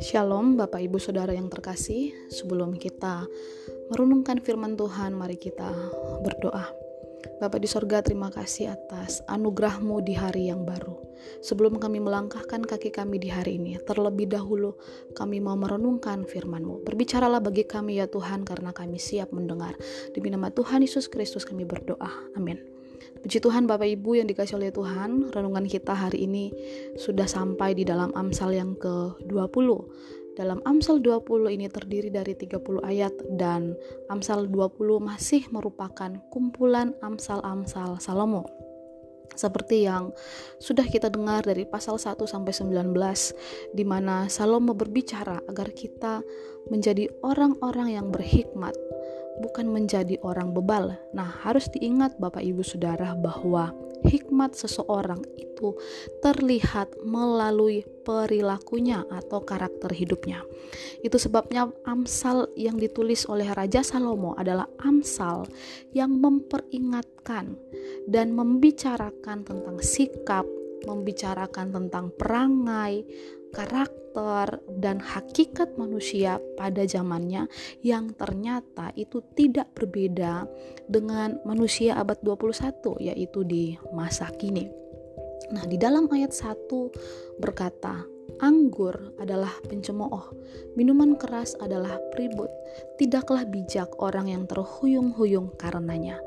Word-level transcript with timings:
Shalom 0.00 0.56
Bapak 0.56 0.80
Ibu 0.80 0.96
Saudara 0.96 1.36
yang 1.36 1.52
terkasih. 1.52 2.16
Sebelum 2.32 2.80
kita 2.80 3.28
merenungkan 3.92 4.40
firman 4.40 4.80
Tuhan 4.80 5.12
Mari 5.12 5.36
kita 5.36 5.68
berdoa. 6.24 6.72
Bapak 7.36 7.60
di 7.60 7.68
sorga 7.68 8.00
terima 8.00 8.32
kasih 8.32 8.72
atas 8.72 9.20
anugerahmu 9.28 10.00
di 10.00 10.16
hari 10.16 10.48
yang 10.48 10.64
baru. 10.64 10.96
Sebelum 11.44 11.76
kami 11.76 12.00
melangkahkan 12.00 12.64
kaki 12.64 12.88
kami 12.88 13.20
di 13.20 13.28
hari 13.28 13.60
ini 13.60 13.76
Terlebih 13.84 14.32
dahulu 14.32 14.72
kami 15.12 15.36
mau 15.36 15.60
merenungkan 15.60 16.24
firmanmu. 16.24 16.88
Berbicaralah 16.88 17.44
bagi 17.44 17.68
kami 17.68 18.00
ya 18.00 18.08
Tuhan 18.08 18.48
Karena 18.48 18.72
kami 18.72 18.96
siap 18.96 19.36
mendengar. 19.36 19.76
Demi 20.16 20.32
nama 20.32 20.48
Tuhan 20.48 20.80
Yesus 20.80 21.12
Kristus 21.12 21.44
kami 21.44 21.68
berdoa. 21.68 22.32
Amin 22.32 22.77
Puji 23.18 23.40
Tuhan 23.40 23.64
Bapak 23.64 23.88
Ibu 23.88 24.20
yang 24.20 24.28
dikasih 24.28 24.60
oleh 24.60 24.68
Tuhan, 24.68 25.32
renungan 25.32 25.64
kita 25.64 25.96
hari 25.96 26.28
ini 26.28 26.52
sudah 27.00 27.24
sampai 27.24 27.72
di 27.72 27.82
dalam 27.82 28.12
Amsal 28.12 28.52
yang 28.52 28.76
ke-20. 28.76 29.68
Dalam 30.38 30.62
Amsal 30.62 31.02
20 31.02 31.50
ini 31.50 31.66
terdiri 31.66 32.14
dari 32.14 32.36
30 32.36 32.62
ayat 32.84 33.10
dan 33.34 33.74
Amsal 34.06 34.46
20 34.46 35.02
masih 35.02 35.48
merupakan 35.50 36.14
kumpulan 36.30 36.94
Amsal-Amsal 37.02 37.98
Salomo. 37.98 38.46
Seperti 39.34 39.86
yang 39.86 40.14
sudah 40.62 40.86
kita 40.86 41.10
dengar 41.10 41.42
dari 41.42 41.66
pasal 41.66 41.98
1 41.98 42.22
sampai 42.26 42.52
19 42.54 42.90
di 43.74 43.84
mana 43.86 44.30
Salomo 44.30 44.78
berbicara 44.78 45.42
agar 45.46 45.74
kita 45.74 46.22
menjadi 46.70 47.10
orang-orang 47.22 47.98
yang 47.98 48.10
berhikmat 48.14 48.74
bukan 49.38 49.70
menjadi 49.70 50.18
orang 50.26 50.52
bebal. 50.52 50.98
Nah, 51.14 51.30
harus 51.46 51.70
diingat 51.70 52.18
Bapak 52.18 52.42
Ibu 52.42 52.62
Saudara 52.66 53.14
bahwa 53.14 53.72
hikmat 54.06 54.54
seseorang 54.54 55.22
itu 55.38 55.74
terlihat 56.22 56.94
melalui 57.02 57.82
perilakunya 58.06 59.02
atau 59.10 59.42
karakter 59.42 59.90
hidupnya. 59.90 60.42
Itu 61.02 61.18
sebabnya 61.18 61.70
Amsal 61.82 62.50
yang 62.54 62.78
ditulis 62.78 63.26
oleh 63.26 63.50
Raja 63.50 63.82
Salomo 63.82 64.38
adalah 64.38 64.70
Amsal 64.82 65.46
yang 65.94 66.18
memperingatkan 66.18 67.58
dan 68.06 68.32
membicarakan 68.34 69.42
tentang 69.42 69.78
sikap, 69.82 70.46
membicarakan 70.86 71.74
tentang 71.74 72.14
perangai, 72.14 73.02
karakter 73.54 74.60
dan 74.78 74.98
hakikat 74.98 75.74
manusia 75.78 76.42
pada 76.58 76.84
zamannya 76.84 77.46
yang 77.80 78.12
ternyata 78.14 78.92
itu 78.98 79.22
tidak 79.36 79.72
berbeda 79.76 80.44
dengan 80.88 81.38
manusia 81.46 81.96
abad 81.96 82.18
21 82.20 82.98
yaitu 83.00 83.40
di 83.46 83.76
masa 83.94 84.28
kini. 84.36 84.68
Nah, 85.48 85.64
di 85.64 85.80
dalam 85.80 86.10
ayat 86.12 86.34
1 86.34 87.40
berkata, 87.40 88.04
Anggur 88.38 88.94
adalah 89.18 89.50
pencemooh, 89.66 90.30
minuman 90.78 91.18
keras 91.18 91.58
adalah 91.58 91.98
pribut. 92.14 92.46
Tidaklah 92.94 93.42
bijak 93.48 93.90
orang 93.98 94.30
yang 94.30 94.44
terhuyung-huyung 94.46 95.58
karenanya. 95.58 96.22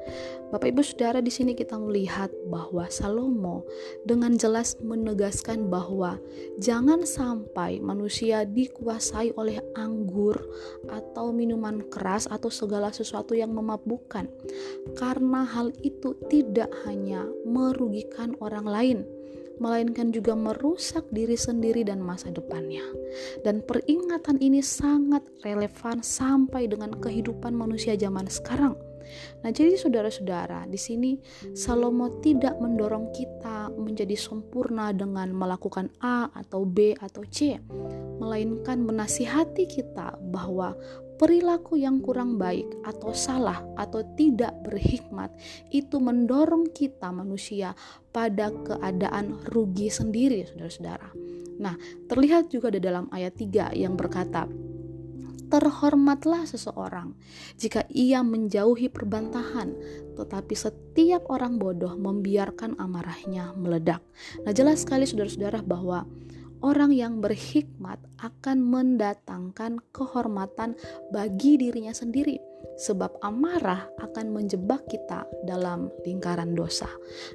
Bapak 0.51 0.75
Ibu 0.75 0.83
Saudara 0.83 1.23
di 1.23 1.31
sini 1.31 1.55
kita 1.55 1.79
melihat 1.79 2.27
bahwa 2.51 2.91
Salomo 2.91 3.63
dengan 4.03 4.35
jelas 4.35 4.75
menegaskan 4.83 5.71
bahwa 5.71 6.19
jangan 6.59 7.07
sampai 7.07 7.79
manusia 7.79 8.43
dikuasai 8.43 9.31
oleh 9.39 9.63
anggur 9.79 10.35
atau 10.91 11.31
minuman 11.31 11.79
keras 11.87 12.27
atau 12.27 12.51
segala 12.51 12.91
sesuatu 12.91 13.31
yang 13.31 13.55
memabukkan. 13.55 14.27
Karena 14.99 15.47
hal 15.47 15.71
itu 15.79 16.19
tidak 16.27 16.75
hanya 16.83 17.23
merugikan 17.47 18.35
orang 18.43 18.67
lain, 18.67 18.99
melainkan 19.61 20.09
juga 20.09 20.33
merusak 20.33 21.05
diri 21.13 21.37
sendiri 21.37 21.85
dan 21.85 22.01
masa 22.01 22.33
depannya. 22.33 22.83
Dan 23.45 23.61
peringatan 23.61 24.41
ini 24.41 24.65
sangat 24.65 25.21
relevan 25.45 26.01
sampai 26.01 26.65
dengan 26.65 26.97
kehidupan 26.97 27.53
manusia 27.53 27.93
zaman 27.93 28.25
sekarang. 28.25 28.73
Nah, 29.43 29.51
jadi 29.51 29.75
saudara-saudara, 29.75 30.65
di 30.71 30.79
sini 30.79 31.11
Salomo 31.51 32.21
tidak 32.23 32.55
mendorong 32.57 33.11
kita 33.11 33.73
menjadi 33.75 34.15
sempurna 34.15 34.95
dengan 34.95 35.35
melakukan 35.35 35.91
A 35.99 36.31
atau 36.31 36.63
B 36.63 36.95
atau 36.95 37.25
C, 37.27 37.59
melainkan 38.21 38.79
menasihati 38.85 39.67
kita 39.67 40.15
bahwa 40.31 40.77
perilaku 41.21 41.77
yang 41.77 42.01
kurang 42.01 42.41
baik 42.41 42.65
atau 42.81 43.13
salah 43.13 43.61
atau 43.77 44.01
tidak 44.17 44.57
berhikmat 44.65 45.29
itu 45.69 46.01
mendorong 46.01 46.73
kita 46.73 47.13
manusia 47.13 47.77
pada 48.09 48.49
keadaan 48.49 49.37
rugi 49.53 49.93
sendiri 49.93 50.49
saudara-saudara. 50.49 51.13
Nah, 51.61 51.77
terlihat 52.09 52.49
juga 52.49 52.73
di 52.73 52.81
dalam 52.81 53.05
ayat 53.13 53.37
3 53.37 53.77
yang 53.77 53.93
berkata, 53.93 54.49
Terhormatlah 55.51 56.47
seseorang 56.47 57.11
jika 57.59 57.83
ia 57.91 58.23
menjauhi 58.25 58.87
perbantahan, 58.87 59.75
tetapi 60.15 60.55
setiap 60.57 61.27
orang 61.27 61.59
bodoh 61.59 61.91
membiarkan 61.99 62.79
amarahnya 62.81 63.51
meledak. 63.53 64.01
Nah, 64.41 64.55
jelas 64.55 64.87
sekali 64.87 65.05
saudara-saudara 65.05 65.59
bahwa 65.61 66.07
orang 66.61 66.93
yang 66.93 67.19
berhikmat 67.19 67.97
akan 68.21 68.61
mendatangkan 68.61 69.81
kehormatan 69.93 70.77
bagi 71.09 71.57
dirinya 71.57 71.91
sendiri 71.91 72.37
sebab 72.77 73.21
amarah 73.21 73.89
akan 74.01 74.33
menjebak 74.33 74.85
kita 74.89 75.25
dalam 75.45 75.93
lingkaran 76.05 76.57
dosa. 76.57 76.89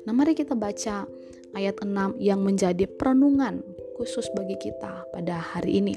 Nah, 0.06 0.15
mari 0.15 0.34
kita 0.34 0.59
baca 0.59 1.06
ayat 1.54 1.76
6 1.82 2.19
yang 2.19 2.42
menjadi 2.42 2.86
perenungan 2.86 3.62
khusus 3.94 4.26
bagi 4.34 4.59
kita 4.59 5.06
pada 5.15 5.38
hari 5.38 5.78
ini. 5.82 5.94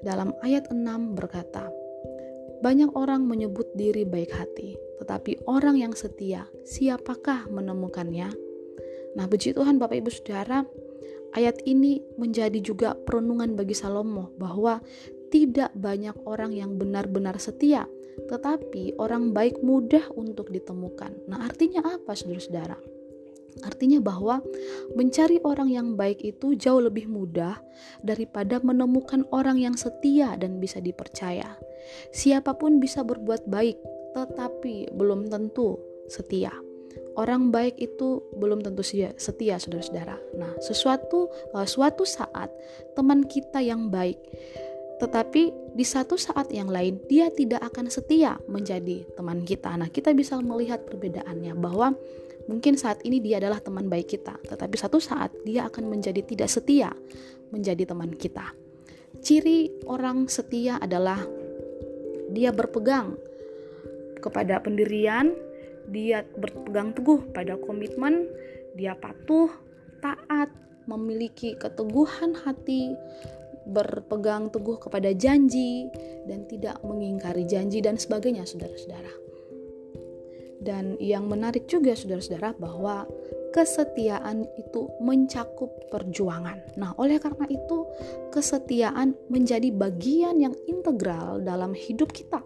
Dalam 0.00 0.32
ayat 0.40 0.72
6 0.72 1.12
berkata, 1.12 1.68
banyak 2.60 2.92
orang 2.92 3.24
menyebut 3.24 3.68
diri 3.76 4.04
baik 4.04 4.32
hati, 4.32 4.76
tetapi 5.00 5.44
orang 5.48 5.80
yang 5.80 5.92
setia, 5.96 6.44
siapakah 6.64 7.48
menemukannya? 7.48 8.32
Nah, 9.16 9.24
puji 9.26 9.56
Tuhan 9.56 9.80
Bapak 9.80 9.96
Ibu 10.00 10.10
Saudara, 10.12 10.64
Ayat 11.30 11.62
ini 11.62 12.02
menjadi 12.18 12.58
juga 12.58 12.98
perenungan 12.98 13.54
bagi 13.54 13.74
Salomo 13.74 14.34
bahwa 14.34 14.82
tidak 15.30 15.70
banyak 15.78 16.14
orang 16.26 16.50
yang 16.50 16.74
benar-benar 16.74 17.38
setia, 17.38 17.86
tetapi 18.26 18.98
orang 18.98 19.30
baik 19.30 19.62
mudah 19.62 20.10
untuk 20.18 20.50
ditemukan. 20.50 21.30
Nah, 21.30 21.46
artinya 21.46 21.86
apa, 21.86 22.18
saudara-saudara? 22.18 22.74
Artinya 23.62 23.98
bahwa 23.98 24.42
mencari 24.94 25.42
orang 25.42 25.70
yang 25.70 25.88
baik 25.98 26.22
itu 26.22 26.54
jauh 26.54 26.82
lebih 26.82 27.10
mudah 27.10 27.58
daripada 28.02 28.62
menemukan 28.62 29.26
orang 29.34 29.58
yang 29.58 29.74
setia 29.74 30.38
dan 30.38 30.62
bisa 30.62 30.78
dipercaya. 30.78 31.58
Siapa 32.14 32.54
pun 32.58 32.78
bisa 32.78 33.02
berbuat 33.02 33.50
baik, 33.50 33.78
tetapi 34.14 34.94
belum 34.94 35.30
tentu 35.30 35.78
setia 36.06 36.54
orang 37.18 37.50
baik 37.50 37.76
itu 37.78 38.24
belum 38.38 38.62
tentu 38.64 38.82
setia 38.82 39.56
saudara-saudara. 39.58 40.16
Nah, 40.38 40.52
sesuatu 40.62 41.28
uh, 41.52 41.66
suatu 41.66 42.06
saat 42.06 42.50
teman 42.94 43.26
kita 43.26 43.60
yang 43.60 43.90
baik 43.90 44.18
tetapi 45.00 45.72
di 45.72 45.80
satu 45.80 46.20
saat 46.20 46.52
yang 46.52 46.68
lain 46.68 47.00
dia 47.08 47.32
tidak 47.32 47.64
akan 47.72 47.88
setia 47.88 48.36
menjadi 48.44 49.08
teman 49.16 49.48
kita. 49.48 49.72
Nah, 49.72 49.88
kita 49.88 50.12
bisa 50.12 50.36
melihat 50.44 50.84
perbedaannya 50.84 51.56
bahwa 51.56 51.96
mungkin 52.44 52.76
saat 52.76 53.00
ini 53.08 53.16
dia 53.24 53.40
adalah 53.40 53.64
teman 53.64 53.88
baik 53.88 54.12
kita, 54.12 54.36
tetapi 54.44 54.76
satu 54.76 55.00
saat 55.00 55.32
dia 55.48 55.72
akan 55.72 55.88
menjadi 55.88 56.20
tidak 56.20 56.52
setia 56.52 56.92
menjadi 57.48 57.88
teman 57.88 58.12
kita. 58.12 58.52
Ciri 59.24 59.72
orang 59.88 60.28
setia 60.28 60.76
adalah 60.76 61.24
dia 62.30 62.52
berpegang 62.52 63.16
kepada 64.20 64.60
pendirian, 64.60 65.32
dia 65.88 66.26
berpegang 66.36 66.92
teguh 66.92 67.32
pada 67.32 67.56
komitmen, 67.56 68.28
dia 68.76 68.92
patuh, 68.98 69.48
taat, 70.04 70.52
memiliki 70.84 71.54
keteguhan 71.56 72.34
hati, 72.44 72.92
berpegang 73.68 74.50
teguh 74.50 74.76
kepada 74.76 75.14
janji, 75.14 75.86
dan 76.26 76.44
tidak 76.50 76.80
mengingkari 76.82 77.46
janji, 77.46 77.78
dan 77.80 77.96
sebagainya, 77.96 78.44
saudara-saudara. 78.44 79.12
Dan 80.60 81.00
yang 81.00 81.24
menarik 81.24 81.64
juga, 81.70 81.96
saudara-saudara, 81.96 82.52
bahwa 82.60 83.08
kesetiaan 83.56 84.44
itu 84.60 84.92
mencakup 85.00 85.72
perjuangan. 85.88 86.60
Nah, 86.76 86.92
oleh 87.00 87.16
karena 87.16 87.48
itu, 87.48 87.88
kesetiaan 88.28 89.16
menjadi 89.32 89.72
bagian 89.72 90.36
yang 90.36 90.54
integral 90.68 91.40
dalam 91.40 91.72
hidup 91.72 92.12
kita 92.12 92.44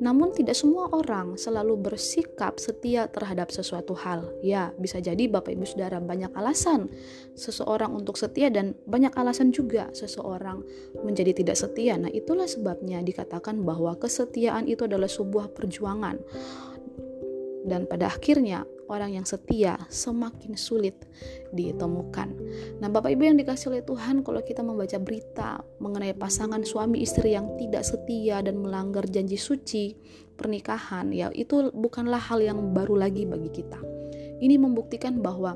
namun 0.00 0.32
tidak 0.32 0.56
semua 0.56 0.88
orang 0.96 1.36
selalu 1.36 1.76
bersikap 1.76 2.56
setia 2.56 3.06
terhadap 3.12 3.52
sesuatu 3.52 3.92
hal. 3.92 4.32
Ya, 4.40 4.72
bisa 4.80 4.96
jadi 4.96 5.28
Bapak 5.28 5.52
Ibu 5.52 5.68
Saudara 5.68 6.00
banyak 6.00 6.32
alasan 6.32 6.88
seseorang 7.36 7.92
untuk 7.92 8.16
setia 8.16 8.48
dan 8.48 8.72
banyak 8.88 9.12
alasan 9.12 9.52
juga 9.52 9.92
seseorang 9.92 10.64
menjadi 11.04 11.36
tidak 11.36 11.60
setia. 11.60 12.00
Nah, 12.00 12.08
itulah 12.08 12.48
sebabnya 12.48 13.04
dikatakan 13.04 13.60
bahwa 13.60 13.92
kesetiaan 14.00 14.64
itu 14.66 14.88
adalah 14.88 15.08
sebuah 15.08 15.52
perjuangan. 15.52 16.16
Dan 17.60 17.84
pada 17.84 18.08
akhirnya 18.08 18.64
orang 18.90 19.14
yang 19.14 19.24
setia 19.24 19.78
semakin 19.86 20.58
sulit 20.58 21.06
ditemukan. 21.54 22.28
Nah, 22.82 22.90
Bapak 22.90 23.14
Ibu 23.14 23.30
yang 23.30 23.38
dikasih 23.38 23.70
oleh 23.70 23.82
Tuhan, 23.86 24.26
kalau 24.26 24.42
kita 24.42 24.66
membaca 24.66 24.98
berita 24.98 25.62
mengenai 25.78 26.12
pasangan 26.18 26.66
suami 26.66 27.06
istri 27.06 27.38
yang 27.38 27.54
tidak 27.54 27.86
setia 27.86 28.42
dan 28.42 28.58
melanggar 28.58 29.06
janji 29.06 29.38
suci 29.38 29.94
pernikahan, 30.34 31.14
ya 31.14 31.30
itu 31.30 31.70
bukanlah 31.70 32.18
hal 32.18 32.42
yang 32.42 32.74
baru 32.74 32.98
lagi 32.98 33.24
bagi 33.24 33.54
kita. 33.54 33.78
Ini 34.42 34.58
membuktikan 34.58 35.22
bahwa 35.22 35.54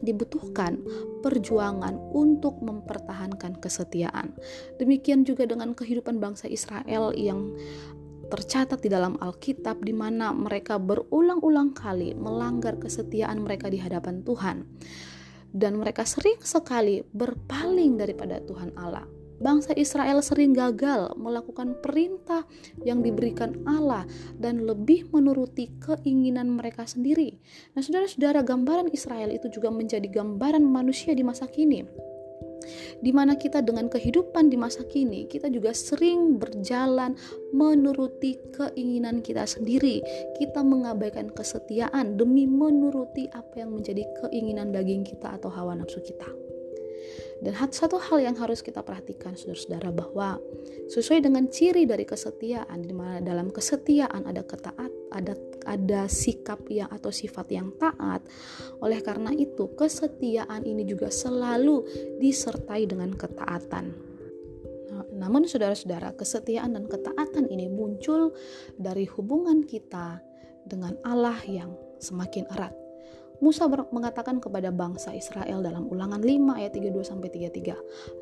dibutuhkan 0.00 0.80
perjuangan 1.20 1.96
untuk 2.16 2.58
mempertahankan 2.64 3.60
kesetiaan. 3.60 4.32
Demikian 4.80 5.28
juga 5.28 5.44
dengan 5.44 5.76
kehidupan 5.76 6.18
bangsa 6.18 6.48
Israel 6.48 7.12
yang 7.14 7.52
tercatat 8.30 8.78
di 8.78 8.88
dalam 8.88 9.18
Alkitab 9.18 9.82
di 9.82 9.90
mana 9.90 10.30
mereka 10.30 10.78
berulang-ulang 10.78 11.74
kali 11.74 12.14
melanggar 12.14 12.78
kesetiaan 12.78 13.42
mereka 13.42 13.66
di 13.66 13.82
hadapan 13.82 14.22
Tuhan. 14.22 14.64
Dan 15.50 15.82
mereka 15.82 16.06
sering 16.06 16.38
sekali 16.46 17.02
berpaling 17.10 17.98
daripada 17.98 18.38
Tuhan 18.38 18.70
Allah 18.78 19.02
bangsa 19.40 19.72
Israel 19.74 20.20
sering 20.20 20.52
gagal 20.52 21.16
melakukan 21.16 21.80
perintah 21.80 22.44
yang 22.84 23.00
diberikan 23.00 23.64
Allah 23.64 24.04
dan 24.36 24.68
lebih 24.68 25.08
menuruti 25.10 25.72
keinginan 25.80 26.60
mereka 26.60 26.84
sendiri. 26.84 27.40
Nah, 27.72 27.80
saudara-saudara, 27.80 28.44
gambaran 28.44 28.92
Israel 28.92 29.32
itu 29.32 29.48
juga 29.48 29.72
menjadi 29.72 30.06
gambaran 30.06 30.62
manusia 30.62 31.16
di 31.16 31.24
masa 31.24 31.48
kini 31.48 32.09
di 33.00 33.10
mana 33.10 33.36
kita 33.36 33.64
dengan 33.64 33.88
kehidupan 33.88 34.52
di 34.52 34.56
masa 34.60 34.84
kini 34.86 35.26
kita 35.26 35.48
juga 35.48 35.72
sering 35.72 36.36
berjalan 36.36 37.14
menuruti 37.50 38.38
keinginan 38.54 39.22
kita 39.22 39.46
sendiri. 39.46 40.02
Kita 40.38 40.62
mengabaikan 40.62 41.30
kesetiaan 41.30 42.18
demi 42.18 42.46
menuruti 42.46 43.26
apa 43.30 43.62
yang 43.62 43.74
menjadi 43.74 44.06
keinginan 44.24 44.70
daging 44.74 45.06
kita 45.06 45.38
atau 45.38 45.50
hawa 45.50 45.78
nafsu 45.78 46.02
kita. 46.02 46.28
Dan 47.40 47.56
satu 47.72 47.96
hal 47.96 48.20
yang 48.20 48.36
harus 48.36 48.60
kita 48.60 48.84
perhatikan 48.84 49.32
saudara-saudara 49.32 49.88
bahwa 49.96 50.36
sesuai 50.92 51.24
dengan 51.24 51.48
ciri 51.48 51.88
dari 51.88 52.04
kesetiaan 52.04 52.84
di 52.84 52.92
mana 52.92 53.24
dalam 53.24 53.48
kesetiaan 53.48 54.28
ada 54.28 54.44
ketaat, 54.44 54.92
ada 55.08 55.32
ada 55.64 56.08
sikap 56.10 56.64
yang 56.68 56.88
atau 56.90 57.12
sifat 57.12 57.46
yang 57.52 57.72
taat. 57.76 58.24
Oleh 58.80 59.00
karena 59.04 59.32
itu, 59.34 59.70
kesetiaan 59.76 60.64
ini 60.64 60.84
juga 60.84 61.08
selalu 61.08 61.84
disertai 62.18 62.84
dengan 62.88 63.12
ketaatan. 63.14 63.84
Nah, 64.90 65.04
namun 65.16 65.46
saudara-saudara, 65.46 66.16
kesetiaan 66.16 66.74
dan 66.76 66.84
ketaatan 66.88 67.46
ini 67.48 67.68
muncul 67.70 68.34
dari 68.76 69.06
hubungan 69.06 69.62
kita 69.64 70.20
dengan 70.66 70.96
Allah 71.06 71.38
yang 71.46 71.72
semakin 72.00 72.48
erat. 72.52 72.89
Musa 73.40 73.64
mengatakan 73.68 74.36
kepada 74.36 74.68
bangsa 74.68 75.16
Israel 75.16 75.64
dalam 75.64 75.88
ulangan 75.88 76.20
5 76.20 76.60
ayat 76.60 76.76
32 76.76 77.08
sampai 77.08 77.28
33, 77.32 77.76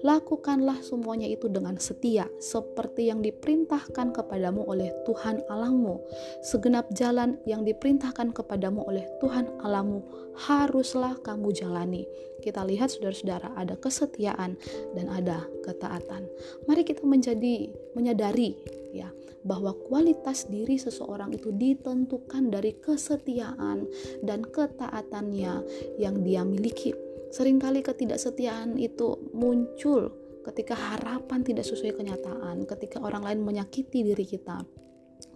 "Lakukanlah 0.07 0.79
semuanya 0.87 1.27
itu 1.27 1.51
dengan 1.51 1.75
setia 1.83 2.31
seperti 2.39 3.11
yang 3.11 3.19
diperintahkan 3.19 4.15
kepadamu 4.15 4.63
oleh 4.63 4.95
Tuhan 5.03 5.43
Allahmu. 5.51 5.99
Segenap 6.47 6.95
jalan 6.95 7.35
yang 7.51 7.67
diperintahkan 7.67 8.31
kepadamu 8.31 8.87
oleh 8.87 9.11
Tuhan 9.19 9.51
Allahmu 9.59 10.07
haruslah 10.39 11.19
kamu 11.27 11.51
jalani." 11.51 12.07
Kita 12.39 12.63
lihat 12.63 12.95
saudara-saudara 12.95 13.59
ada 13.59 13.75
kesetiaan 13.75 14.55
dan 14.95 15.07
ada 15.11 15.43
ketaatan. 15.67 16.31
Mari 16.71 16.87
kita 16.87 17.03
menjadi 17.03 17.67
menyadari 17.99 18.55
ya 18.93 19.13
bahwa 19.45 19.77
kualitas 19.77 20.49
diri 20.49 20.81
seseorang 20.81 21.33
itu 21.33 21.53
ditentukan 21.55 22.51
dari 22.53 22.77
kesetiaan 22.81 23.87
dan 24.25 24.45
ketaatannya 24.45 25.55
yang 26.01 26.21
dia 26.25 26.43
miliki. 26.43 26.95
Seringkali 27.29 27.85
ketidaksetiaan 27.85 28.81
itu 28.81 29.21
muncul 29.37 30.09
ketika 30.49 30.73
harapan 30.73 31.45
tidak 31.45 31.69
sesuai 31.69 31.93
kenyataan, 32.01 32.65
ketika 32.65 33.05
orang 33.05 33.21
lain 33.21 33.45
menyakiti 33.45 34.01
diri 34.01 34.25
kita, 34.25 34.65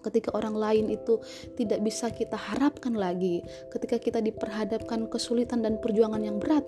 ketika 0.03 0.33
orang 0.35 0.57
lain 0.57 0.87
itu 0.89 1.21
tidak 1.55 1.85
bisa 1.85 2.11
kita 2.11 2.35
harapkan 2.35 2.97
lagi, 2.97 3.45
ketika 3.71 4.01
kita 4.01 4.19
diperhadapkan 4.25 5.07
kesulitan 5.13 5.61
dan 5.61 5.79
perjuangan 5.79 6.23
yang 6.25 6.41
berat. 6.41 6.65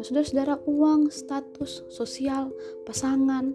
Nah, 0.00 0.04
saudara-saudara, 0.04 0.64
uang, 0.64 1.12
status, 1.12 1.84
sosial, 1.92 2.48
pasangan, 2.88 3.52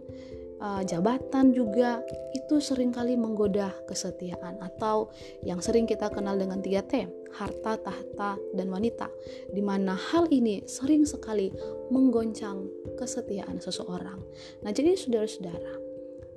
uh, 0.61 0.81
jabatan 0.83 1.53
juga 1.53 2.01
itu 2.33 2.59
sering 2.61 2.93
kali 2.93 3.17
menggoda 3.17 3.73
kesetiaan 3.85 4.57
atau 4.61 5.09
yang 5.45 5.61
sering 5.61 5.85
kita 5.85 6.09
kenal 6.09 6.37
dengan 6.37 6.61
3T, 6.61 7.07
harta, 7.37 7.77
tahta, 7.77 8.39
dan 8.55 8.67
wanita, 8.69 9.09
di 9.51 9.61
mana 9.61 9.93
hal 9.93 10.29
ini 10.33 10.65
sering 10.65 11.05
sekali 11.05 11.53
menggoncang 11.93 12.65
kesetiaan 12.97 13.61
seseorang. 13.61 14.19
Nah, 14.65 14.71
jadi 14.73 14.97
saudara-saudara, 14.97 15.73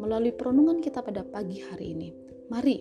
melalui 0.01 0.33
perenungan 0.33 0.81
kita 0.81 1.05
pada 1.05 1.25
pagi 1.25 1.61
hari 1.61 1.97
ini, 1.97 2.09
mari 2.49 2.81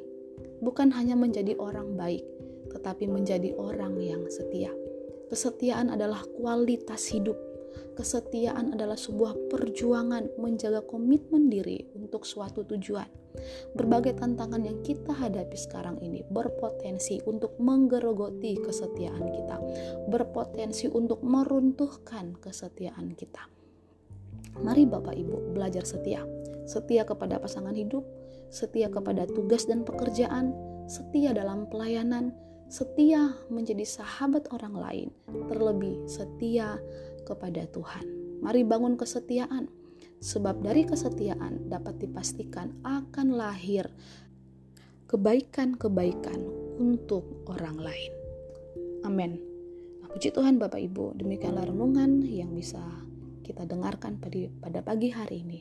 bukan 0.64 0.92
hanya 0.96 1.16
menjadi 1.16 1.56
orang 1.60 1.96
baik, 1.96 2.24
tetapi 2.72 3.08
menjadi 3.08 3.56
orang 3.56 4.00
yang 4.00 4.24
setia. 4.28 4.72
Kesetiaan 5.30 5.94
adalah 5.94 6.26
kualitas 6.26 7.06
hidup 7.14 7.38
Kesetiaan 7.98 8.72
adalah 8.76 8.96
sebuah 8.96 9.52
perjuangan 9.52 10.40
menjaga 10.40 10.80
komitmen 10.86 11.52
diri 11.52 11.84
untuk 11.98 12.24
suatu 12.24 12.64
tujuan. 12.64 13.08
Berbagai 13.76 14.18
tantangan 14.18 14.64
yang 14.64 14.80
kita 14.82 15.12
hadapi 15.12 15.58
sekarang 15.60 16.00
ini 16.00 16.24
berpotensi 16.28 17.20
untuk 17.28 17.56
menggerogoti 17.60 18.58
kesetiaan 18.60 19.26
kita, 19.30 19.58
berpotensi 20.08 20.88
untuk 20.90 21.22
meruntuhkan 21.22 22.40
kesetiaan 22.40 23.14
kita. 23.14 23.46
Mari 24.60 24.84
Bapak 24.90 25.16
Ibu 25.16 25.56
belajar 25.56 25.86
setia. 25.86 26.26
Setia 26.66 27.06
kepada 27.06 27.40
pasangan 27.40 27.74
hidup, 27.74 28.04
setia 28.50 28.90
kepada 28.90 29.26
tugas 29.30 29.66
dan 29.70 29.86
pekerjaan, 29.86 30.54
setia 30.90 31.32
dalam 31.34 31.70
pelayanan, 31.70 32.34
setia 32.70 33.34
menjadi 33.50 33.82
sahabat 33.82 34.50
orang 34.54 34.76
lain, 34.78 35.10
terlebih 35.50 35.98
setia 36.06 36.78
kepada 37.30 37.70
Tuhan. 37.70 38.06
Mari 38.42 38.66
bangun 38.66 38.98
kesetiaan, 38.98 39.70
sebab 40.18 40.66
dari 40.66 40.90
kesetiaan 40.90 41.70
dapat 41.70 42.02
dipastikan 42.02 42.74
akan 42.82 43.38
lahir 43.38 43.86
kebaikan-kebaikan 45.06 46.42
untuk 46.82 47.46
orang 47.46 47.78
lain. 47.78 48.14
Amin. 49.06 49.38
Nah, 50.02 50.10
puji 50.10 50.34
Tuhan 50.34 50.58
Bapak 50.58 50.82
Ibu, 50.82 51.18
demikianlah 51.22 51.70
renungan 51.70 52.26
yang 52.26 52.54
bisa 52.54 52.82
kita 53.46 53.66
dengarkan 53.66 54.18
pada 54.62 54.80
pagi 54.82 55.10
hari 55.14 55.46
ini. 55.46 55.60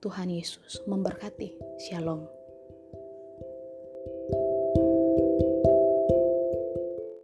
Tuhan 0.00 0.32
Yesus 0.32 0.80
memberkati. 0.88 1.80
Shalom. 1.88 2.39